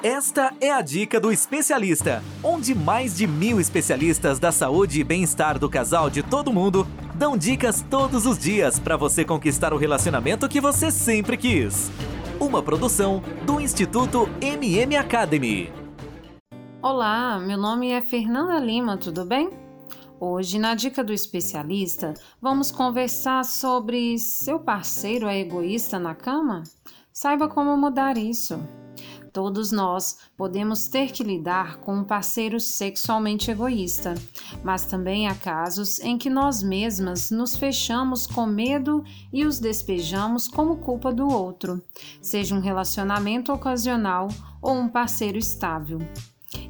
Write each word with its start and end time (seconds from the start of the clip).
Esta 0.00 0.54
é 0.60 0.70
a 0.70 0.80
dica 0.80 1.18
do 1.18 1.32
especialista, 1.32 2.22
onde 2.40 2.72
mais 2.72 3.16
de 3.16 3.26
mil 3.26 3.58
especialistas 3.58 4.38
da 4.38 4.52
saúde 4.52 5.00
e 5.00 5.02
bem-estar 5.02 5.58
do 5.58 5.68
casal 5.68 6.08
de 6.08 6.22
todo 6.22 6.52
mundo 6.52 6.86
dão 7.16 7.36
dicas 7.36 7.84
todos 7.90 8.24
os 8.24 8.38
dias 8.38 8.78
para 8.78 8.96
você 8.96 9.24
conquistar 9.24 9.72
o 9.74 9.76
relacionamento 9.76 10.48
que 10.48 10.60
você 10.60 10.92
sempre 10.92 11.36
quis. 11.36 11.90
Uma 12.38 12.62
produção 12.62 13.20
do 13.44 13.60
Instituto 13.60 14.28
MM 14.40 14.94
Academy. 14.94 15.72
Olá, 16.80 17.40
meu 17.40 17.58
nome 17.58 17.90
é 17.90 18.00
Fernanda 18.00 18.60
Lima, 18.60 18.96
tudo 18.96 19.24
bem? 19.24 19.50
Hoje, 20.20 20.60
na 20.60 20.76
dica 20.76 21.02
do 21.02 21.12
especialista, 21.12 22.14
vamos 22.40 22.70
conversar 22.70 23.44
sobre 23.44 24.16
seu 24.16 24.60
parceiro 24.60 25.26
é 25.26 25.40
egoísta 25.40 25.98
na 25.98 26.14
cama? 26.14 26.62
Saiba 27.12 27.48
como 27.48 27.76
mudar 27.76 28.16
isso. 28.16 28.60
Todos 29.32 29.70
nós 29.72 30.18
podemos 30.36 30.86
ter 30.88 31.12
que 31.12 31.22
lidar 31.22 31.78
com 31.78 31.96
um 31.96 32.04
parceiro 32.04 32.58
sexualmente 32.58 33.50
egoísta, 33.50 34.14
mas 34.62 34.84
também 34.84 35.28
há 35.28 35.34
casos 35.34 36.00
em 36.00 36.16
que 36.16 36.30
nós 36.30 36.62
mesmas 36.62 37.30
nos 37.30 37.56
fechamos 37.56 38.26
com 38.26 38.46
medo 38.46 39.04
e 39.32 39.44
os 39.44 39.58
despejamos 39.58 40.48
como 40.48 40.78
culpa 40.78 41.12
do 41.12 41.28
outro, 41.28 41.82
seja 42.22 42.54
um 42.54 42.60
relacionamento 42.60 43.52
ocasional 43.52 44.28
ou 44.62 44.74
um 44.74 44.88
parceiro 44.88 45.38
estável. 45.38 45.98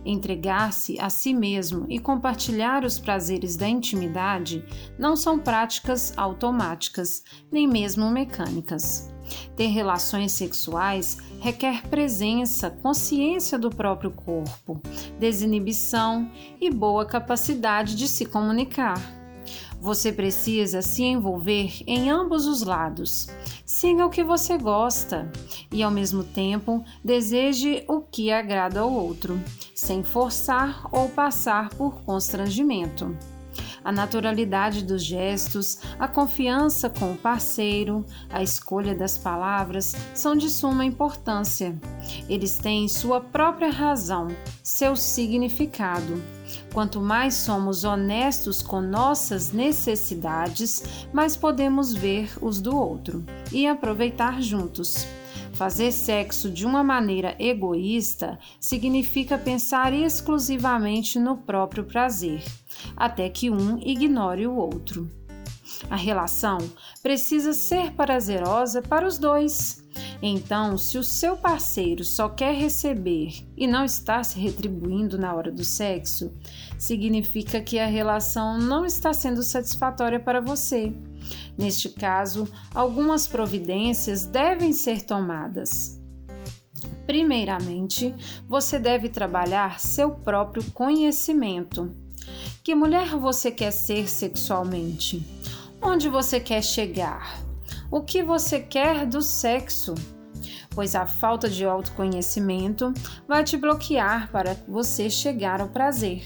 Entregar-se 0.04 0.98
a 0.98 1.08
si 1.08 1.32
mesmo 1.32 1.86
e 1.88 1.98
compartilhar 1.98 2.84
os 2.84 2.98
prazeres 2.98 3.56
da 3.56 3.68
intimidade 3.68 4.64
não 4.98 5.16
são 5.16 5.38
práticas 5.38 6.12
automáticas, 6.16 7.22
nem 7.50 7.66
mesmo 7.66 8.10
mecânicas. 8.10 9.08
Ter 9.54 9.66
relações 9.66 10.32
sexuais 10.32 11.18
requer 11.40 11.86
presença, 11.88 12.70
consciência 12.70 13.58
do 13.58 13.70
próprio 13.70 14.10
corpo, 14.10 14.80
desinibição 15.18 16.30
e 16.60 16.70
boa 16.70 17.04
capacidade 17.04 17.94
de 17.94 18.08
se 18.08 18.24
comunicar. 18.24 18.98
Você 19.80 20.12
precisa 20.12 20.82
se 20.82 21.04
envolver 21.04 21.82
em 21.86 22.10
ambos 22.10 22.46
os 22.46 22.62
lados. 22.62 23.28
Siga 23.64 24.04
o 24.04 24.10
que 24.10 24.24
você 24.24 24.58
gosta 24.58 25.30
e, 25.70 25.82
ao 25.82 25.90
mesmo 25.90 26.24
tempo, 26.24 26.84
deseje 27.04 27.84
o 27.86 28.00
que 28.00 28.32
agrada 28.32 28.80
ao 28.80 28.92
outro, 28.92 29.40
sem 29.78 30.02
forçar 30.02 30.88
ou 30.90 31.08
passar 31.08 31.68
por 31.70 32.02
constrangimento 32.02 33.16
a 33.84 33.92
naturalidade 33.92 34.84
dos 34.84 35.02
gestos, 35.02 35.78
a 35.98 36.06
confiança 36.06 36.90
com 36.90 37.12
o 37.12 37.16
parceiro, 37.16 38.04
a 38.28 38.42
escolha 38.42 38.94
das 38.94 39.16
palavras 39.16 39.94
são 40.14 40.36
de 40.36 40.50
suma 40.50 40.84
importância. 40.84 41.74
Eles 42.28 42.58
têm 42.58 42.88
sua 42.88 43.20
própria 43.20 43.70
razão, 43.70 44.28
seu 44.62 44.96
significado. 44.96 46.22
Quanto 46.72 47.00
mais 47.00 47.34
somos 47.34 47.84
honestos 47.84 48.62
com 48.62 48.80
nossas 48.80 49.52
necessidades, 49.52 50.82
mais 51.12 51.36
podemos 51.36 51.94
ver 51.94 52.30
os 52.40 52.60
do 52.60 52.76
outro 52.76 53.24
e 53.52 53.66
aproveitar 53.66 54.42
juntos. 54.42 55.06
Fazer 55.58 55.90
sexo 55.90 56.52
de 56.52 56.64
uma 56.64 56.84
maneira 56.84 57.34
egoísta 57.36 58.38
significa 58.60 59.36
pensar 59.36 59.92
exclusivamente 59.92 61.18
no 61.18 61.36
próprio 61.36 61.82
prazer, 61.82 62.44
até 62.96 63.28
que 63.28 63.50
um 63.50 63.76
ignore 63.80 64.46
o 64.46 64.54
outro. 64.54 65.10
A 65.90 65.96
relação 65.96 66.58
precisa 67.02 67.52
ser 67.52 67.92
prazerosa 67.92 68.82
para 68.82 69.06
os 69.06 69.18
dois. 69.18 69.84
Então, 70.22 70.78
se 70.78 70.96
o 70.98 71.02
seu 71.02 71.36
parceiro 71.36 72.04
só 72.04 72.28
quer 72.28 72.54
receber 72.54 73.44
e 73.56 73.66
não 73.66 73.84
está 73.84 74.22
se 74.22 74.38
retribuindo 74.38 75.18
na 75.18 75.34
hora 75.34 75.50
do 75.50 75.64
sexo, 75.64 76.32
significa 76.78 77.60
que 77.60 77.78
a 77.78 77.86
relação 77.86 78.58
não 78.58 78.84
está 78.84 79.12
sendo 79.12 79.42
satisfatória 79.42 80.20
para 80.20 80.40
você 80.40 80.92
Neste 81.56 81.88
caso, 81.88 82.48
algumas 82.74 83.26
providências 83.26 84.24
devem 84.24 84.72
ser 84.72 85.02
tomadas. 85.02 86.00
Primeiramente, 87.06 88.14
você 88.48 88.78
deve 88.78 89.08
trabalhar 89.08 89.80
seu 89.80 90.10
próprio 90.10 90.62
conhecimento. 90.72 91.90
Que 92.62 92.74
mulher 92.74 93.08
você 93.16 93.50
quer 93.50 93.72
ser 93.72 94.08
sexualmente? 94.08 95.26
Onde 95.80 96.08
você 96.08 96.40
quer 96.40 96.62
chegar? 96.62 97.40
O 97.90 98.02
que 98.02 98.22
você 98.22 98.60
quer 98.60 99.06
do 99.06 99.22
sexo? 99.22 99.94
Pois 100.74 100.94
a 100.94 101.06
falta 101.06 101.48
de 101.48 101.64
autoconhecimento 101.64 102.92
vai 103.26 103.42
te 103.42 103.56
bloquear 103.56 104.30
para 104.30 104.54
você 104.66 105.08
chegar 105.10 105.60
ao 105.60 105.68
prazer 105.68 106.22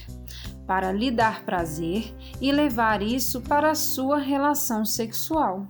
para 0.66 0.92
lhe 0.92 1.10
dar 1.10 1.44
prazer 1.44 2.14
e 2.40 2.50
levar 2.52 3.02
isso 3.02 3.40
para 3.40 3.70
a 3.70 3.74
sua 3.74 4.18
relação 4.18 4.84
sexual. 4.84 5.66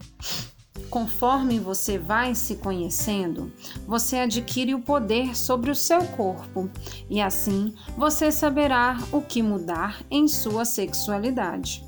Conforme 0.90 1.58
você 1.58 1.98
vai 1.98 2.34
se 2.34 2.56
conhecendo, 2.56 3.50
você 3.86 4.18
adquire 4.18 4.74
o 4.74 4.80
poder 4.80 5.36
sobre 5.36 5.70
o 5.70 5.74
seu 5.74 6.04
corpo 6.08 6.70
e 7.08 7.20
assim 7.20 7.74
você 7.96 8.30
saberá 8.30 8.98
o 9.10 9.22
que 9.22 9.42
mudar 9.42 10.02
em 10.10 10.28
sua 10.28 10.64
sexualidade. 10.64 11.82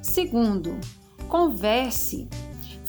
Segundo, 0.00 0.78
converse. 1.24 2.28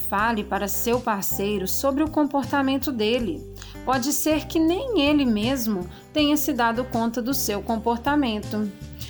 Fale 0.08 0.44
para 0.44 0.68
seu 0.68 1.00
parceiro 1.00 1.68
sobre 1.68 2.04
o 2.04 2.10
comportamento 2.10 2.92
dele. 2.92 3.44
Pode 3.84 4.14
ser 4.14 4.46
que 4.46 4.60
nem 4.60 5.02
ele 5.02 5.26
mesmo 5.26 5.88
tenha 6.14 6.38
se 6.38 6.54
dado 6.54 6.84
conta 6.86 7.22
do 7.22 7.34
seu 7.34 7.62
comportamento. 7.62 8.70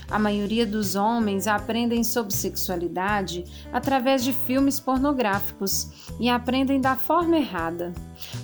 A 0.09 0.19
maioria 0.19 0.65
dos 0.65 0.95
homens 0.95 1.47
aprendem 1.47 2.03
sobre 2.03 2.33
sexualidade 2.33 3.43
através 3.73 4.23
de 4.23 4.31
filmes 4.31 4.79
pornográficos 4.79 6.11
e 6.19 6.29
aprendem 6.29 6.79
da 6.79 6.95
forma 6.95 7.37
errada. 7.37 7.91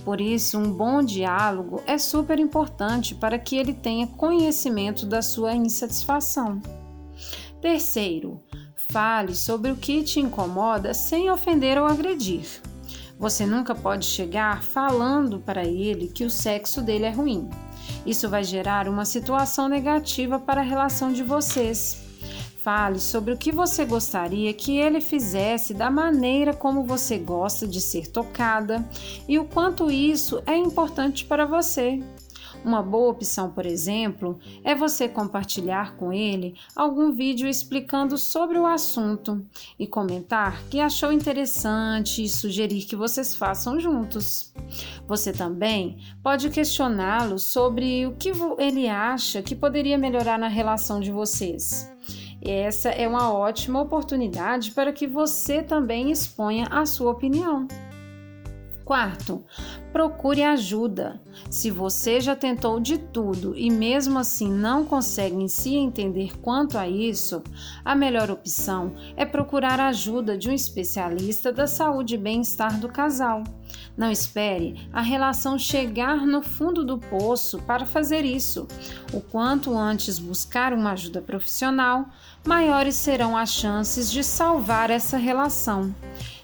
Por 0.03 0.19
isso, 0.19 0.57
um 0.57 0.71
bom 0.71 1.03
diálogo 1.03 1.81
é 1.85 1.97
super 1.97 2.39
importante 2.39 3.13
para 3.13 3.37
que 3.37 3.55
ele 3.55 3.73
tenha 3.73 4.07
conhecimento 4.07 5.05
da 5.05 5.21
sua 5.21 5.53
insatisfação. 5.53 6.61
Terceiro, 7.61 8.41
fale 8.89 9.35
sobre 9.35 9.71
o 9.71 9.75
que 9.75 10.03
te 10.03 10.19
incomoda 10.19 10.93
sem 10.93 11.29
ofender 11.29 11.77
ou 11.77 11.85
agredir. 11.85 12.61
Você 13.19 13.45
nunca 13.45 13.75
pode 13.75 14.05
chegar 14.05 14.63
falando 14.63 15.39
para 15.39 15.63
ele 15.63 16.07
que 16.07 16.25
o 16.25 16.29
sexo 16.29 16.81
dele 16.81 17.05
é 17.05 17.11
ruim. 17.11 17.49
Isso 18.05 18.27
vai 18.27 18.43
gerar 18.43 18.87
uma 18.87 19.05
situação 19.05 19.69
negativa 19.69 20.39
para 20.39 20.61
a 20.61 20.63
relação 20.63 21.11
de 21.11 21.23
vocês. 21.23 22.01
Fale 22.63 22.99
sobre 22.99 23.33
o 23.33 23.37
que 23.37 23.51
você 23.51 23.85
gostaria 23.85 24.53
que 24.53 24.77
ele 24.77 25.01
fizesse 25.01 25.73
da 25.73 25.89
maneira 25.89 26.53
como 26.53 26.83
você 26.83 27.17
gosta 27.17 27.67
de 27.67 27.81
ser 27.81 28.07
tocada 28.07 28.87
e 29.27 29.39
o 29.39 29.45
quanto 29.45 29.89
isso 29.89 30.41
é 30.45 30.55
importante 30.55 31.25
para 31.25 31.45
você. 31.45 31.99
Uma 32.63 32.83
boa 32.83 33.09
opção, 33.09 33.49
por 33.49 33.65
exemplo, 33.65 34.39
é 34.63 34.75
você 34.75 35.09
compartilhar 35.09 35.95
com 35.95 36.13
ele 36.13 36.55
algum 36.75 37.11
vídeo 37.11 37.47
explicando 37.47 38.17
sobre 38.17 38.59
o 38.59 38.67
assunto 38.67 39.43
e 39.79 39.87
comentar 39.87 40.61
que 40.69 40.79
achou 40.79 41.11
interessante 41.11 42.23
e 42.23 42.29
sugerir 42.29 42.85
que 42.85 42.95
vocês 42.95 43.35
façam 43.35 43.79
juntos. 43.79 44.53
Você 45.07 45.33
também 45.33 45.97
pode 46.21 46.49
questioná-lo 46.51 47.39
sobre 47.39 48.05
o 48.05 48.15
que 48.15 48.31
ele 48.59 48.87
acha 48.87 49.41
que 49.41 49.55
poderia 49.55 49.97
melhorar 49.97 50.37
na 50.37 50.47
relação 50.47 50.99
de 50.99 51.11
vocês. 51.11 51.91
Essa 52.41 52.89
é 52.89 53.07
uma 53.07 53.31
ótima 53.33 53.81
oportunidade 53.81 54.71
para 54.71 54.91
que 54.91 55.07
você 55.07 55.61
também 55.61 56.11
exponha 56.11 56.67
a 56.71 56.85
sua 56.85 57.11
opinião. 57.11 57.67
Quarto, 58.91 59.45
procure 59.93 60.43
ajuda. 60.43 61.21
Se 61.49 61.71
você 61.71 62.19
já 62.19 62.35
tentou 62.35 62.77
de 62.77 62.97
tudo 62.97 63.57
e 63.57 63.69
mesmo 63.69 64.19
assim 64.19 64.51
não 64.51 64.83
consegue 64.83 65.47
se 65.47 65.75
entender 65.75 66.37
quanto 66.41 66.77
a 66.77 66.89
isso, 66.89 67.41
a 67.85 67.95
melhor 67.95 68.29
opção 68.29 68.93
é 69.15 69.23
procurar 69.23 69.79
ajuda 69.79 70.37
de 70.37 70.49
um 70.49 70.53
especialista 70.53 71.53
da 71.53 71.67
saúde 71.67 72.15
e 72.15 72.17
bem-estar 72.17 72.81
do 72.81 72.89
casal. 72.89 73.45
Não 73.95 74.11
espere 74.11 74.89
a 74.91 75.01
relação 75.01 75.57
chegar 75.57 76.25
no 76.25 76.41
fundo 76.41 76.83
do 76.83 76.97
poço 76.97 77.59
para 77.59 77.85
fazer 77.85 78.25
isso. 78.25 78.67
O 79.13 79.21
quanto 79.21 79.73
antes 79.73 80.19
buscar 80.19 80.73
uma 80.73 80.91
ajuda 80.91 81.21
profissional, 81.21 82.09
maiores 82.45 82.95
serão 82.95 83.37
as 83.37 83.53
chances 83.53 84.11
de 84.11 84.21
salvar 84.21 84.89
essa 84.89 85.17
relação. 85.17 85.95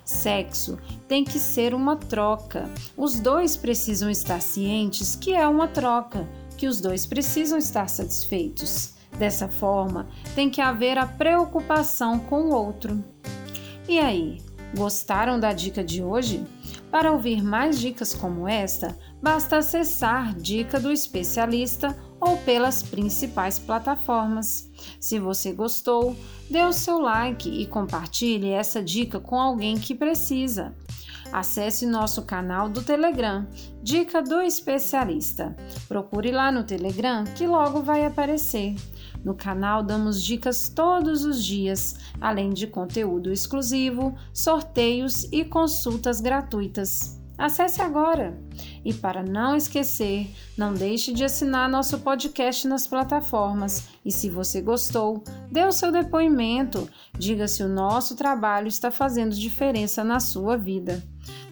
Sexo 0.07 0.79
tem 1.07 1.23
que 1.23 1.37
ser 1.37 1.73
uma 1.73 1.97
troca. 1.97 2.69
Os 2.95 3.19
dois 3.19 3.57
precisam 3.57 4.09
estar 4.09 4.41
cientes 4.41 5.15
que 5.15 5.33
é 5.33 5.47
uma 5.47 5.67
troca, 5.67 6.27
que 6.57 6.65
os 6.65 6.79
dois 6.79 7.05
precisam 7.05 7.57
estar 7.57 7.89
satisfeitos. 7.89 8.95
Dessa 9.19 9.47
forma, 9.47 10.07
tem 10.33 10.49
que 10.49 10.61
haver 10.61 10.97
a 10.97 11.05
preocupação 11.05 12.19
com 12.19 12.43
o 12.43 12.53
outro. 12.53 13.03
E 13.87 13.99
aí, 13.99 14.41
gostaram 14.75 15.39
da 15.39 15.51
dica 15.51 15.83
de 15.83 16.03
hoje? 16.03 16.45
Para 16.89 17.11
ouvir 17.11 17.43
mais 17.43 17.79
dicas 17.79 18.13
como 18.13 18.47
esta, 18.47 18.97
Basta 19.21 19.57
acessar 19.57 20.35
Dica 20.35 20.79
do 20.79 20.91
Especialista 20.91 21.97
ou 22.19 22.37
pelas 22.37 22.81
principais 22.81 23.59
plataformas. 23.59 24.69
Se 24.99 25.19
você 25.19 25.51
gostou, 25.51 26.15
dê 26.49 26.63
o 26.63 26.73
seu 26.73 26.99
like 26.99 27.49
e 27.49 27.65
compartilhe 27.65 28.49
essa 28.49 28.81
dica 28.81 29.19
com 29.19 29.39
alguém 29.39 29.77
que 29.77 29.93
precisa. 29.95 30.75
Acesse 31.31 31.85
nosso 31.85 32.21
canal 32.21 32.69
do 32.69 32.81
Telegram, 32.81 33.45
Dica 33.83 34.21
do 34.21 34.41
Especialista. 34.41 35.55
Procure 35.87 36.31
lá 36.31 36.51
no 36.51 36.63
Telegram 36.63 37.23
que 37.23 37.45
logo 37.45 37.81
vai 37.81 38.05
aparecer. 38.05 38.75
No 39.23 39.35
canal 39.35 39.83
damos 39.83 40.23
dicas 40.23 40.69
todos 40.69 41.25
os 41.25 41.43
dias, 41.43 41.97
além 42.21 42.51
de 42.51 42.65
conteúdo 42.65 43.31
exclusivo, 43.31 44.15
sorteios 44.33 45.27
e 45.31 45.43
consultas 45.43 46.21
gratuitas. 46.21 47.19
Acesse 47.37 47.81
agora! 47.81 48.35
E 48.83 48.93
para 48.93 49.21
não 49.21 49.55
esquecer, 49.55 50.27
não 50.57 50.73
deixe 50.73 51.13
de 51.13 51.23
assinar 51.23 51.69
nosso 51.69 51.99
podcast 51.99 52.67
nas 52.67 52.87
plataformas. 52.87 53.89
E 54.03 54.11
se 54.11 54.27
você 54.29 54.59
gostou, 54.59 55.23
dê 55.51 55.63
o 55.63 55.71
seu 55.71 55.91
depoimento, 55.91 56.89
diga 57.17 57.47
se 57.47 57.61
o 57.61 57.69
nosso 57.69 58.15
trabalho 58.15 58.67
está 58.67 58.89
fazendo 58.89 59.35
diferença 59.35 60.03
na 60.03 60.19
sua 60.19 60.57
vida. 60.57 61.03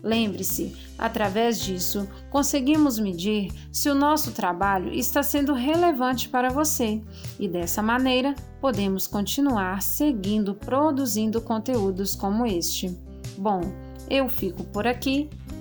Lembre-se, 0.01 0.75
através 0.97 1.59
disso, 1.59 2.07
conseguimos 2.29 2.97
medir 2.97 3.51
se 3.71 3.89
o 3.89 3.95
nosso 3.95 4.31
trabalho 4.31 4.91
está 4.93 5.21
sendo 5.21 5.53
relevante 5.53 6.29
para 6.29 6.49
você 6.49 7.01
e 7.39 7.47
dessa 7.47 7.81
maneira 7.81 8.33
podemos 8.61 9.07
continuar 9.07 9.81
seguindo 9.81 10.55
produzindo 10.55 11.41
conteúdos 11.41 12.15
como 12.15 12.45
este. 12.45 12.95
Bom, 13.38 13.61
eu 14.09 14.29
fico 14.29 14.63
por 14.65 14.85
aqui 14.85 15.29